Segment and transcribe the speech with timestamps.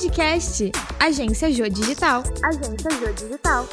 [0.00, 2.22] Podcast Agência Jô Digital.
[2.42, 3.68] Agência Jô Digital.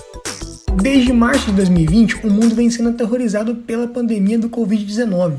[0.73, 5.37] Desde março de 2020, o mundo vem sendo aterrorizado pela pandemia do Covid-19.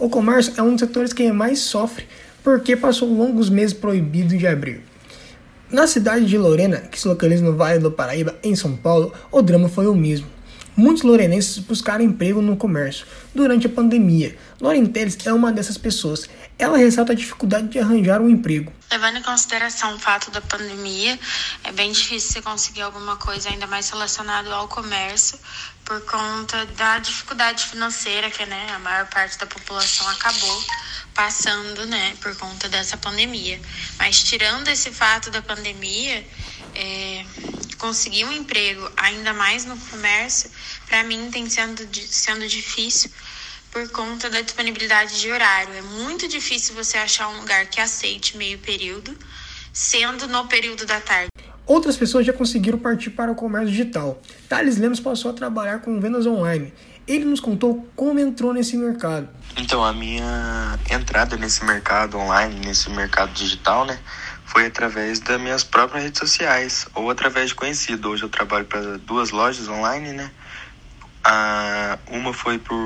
[0.00, 2.08] O comércio é um dos setores que mais sofre
[2.42, 4.80] porque passou longos meses proibido de abrir.
[5.70, 9.40] Na cidade de Lorena, que se localiza no Vale do Paraíba, em São Paulo, o
[9.40, 10.26] drama foi o mesmo.
[10.76, 14.36] Muitos lorenenses buscaram emprego no comércio durante a pandemia.
[14.60, 16.28] Loren Teles é uma dessas pessoas.
[16.58, 18.70] Ela ressalta a dificuldade de arranjar um emprego.
[18.90, 21.18] Levando em consideração o fato da pandemia,
[21.64, 25.38] é bem difícil você conseguir alguma coisa ainda mais relacionada ao comércio
[25.82, 30.64] por conta da dificuldade financeira que né, a maior parte da população acabou
[31.14, 33.58] passando né, por conta dessa pandemia.
[33.98, 36.22] Mas tirando esse fato da pandemia,
[36.74, 37.15] é,
[37.78, 40.50] conseguir um emprego, ainda mais no comércio,
[40.86, 43.10] para mim tem sendo, sendo difícil
[43.70, 45.74] por conta da disponibilidade de horário.
[45.74, 49.16] É muito difícil você achar um lugar que aceite meio período,
[49.72, 51.28] sendo no período da tarde.
[51.66, 54.22] Outras pessoas já conseguiram partir para o comércio digital.
[54.48, 56.72] Thales Lemos passou a trabalhar com vendas online.
[57.06, 59.28] Ele nos contou como entrou nesse mercado.
[59.56, 63.98] Então, a minha entrada nesse mercado online, nesse mercado digital, né,
[64.46, 68.10] foi através das minhas próprias redes sociais ou através de conhecido.
[68.10, 70.30] Hoje eu trabalho para duas lojas online, né?
[71.28, 72.76] Ah, uma foi por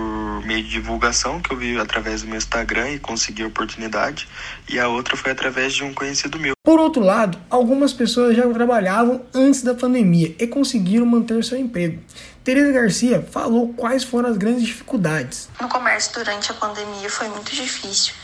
[0.47, 4.27] meio de divulgação que eu vi através do meu Instagram e consegui a oportunidade,
[4.67, 6.55] e a outra foi através de um conhecido meu.
[6.64, 12.02] Por outro lado, algumas pessoas já trabalhavam antes da pandemia e conseguiram manter seu emprego.
[12.42, 15.50] Teresa Garcia falou quais foram as grandes dificuldades.
[15.61, 18.14] No comércio durante a pandemia foi muito difícil.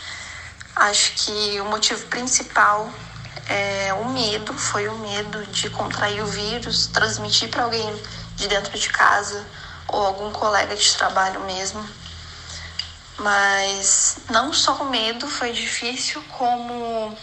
[0.74, 2.90] Acho que o motivo principal
[3.48, 7.94] é o medo, foi o medo de contrair o vírus, transmitir para alguém
[8.34, 9.44] de dentro de casa
[9.88, 11.84] ou algum colega de trabalho mesmo.
[13.18, 17.16] Mas não só o medo foi difícil, como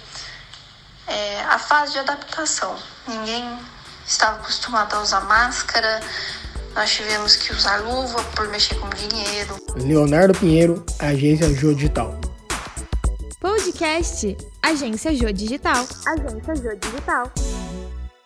[1.07, 2.75] é, a fase de adaptação.
[3.07, 3.59] Ninguém
[4.05, 5.99] estava acostumado a usar máscara,
[6.73, 9.55] nós tivemos que usar luva por mexer com dinheiro.
[9.75, 12.19] Leonardo Pinheiro, Agência Jô Digital.
[13.73, 15.83] Podcast Agência Jô Digital.
[16.05, 17.62] Agência Jô Digital.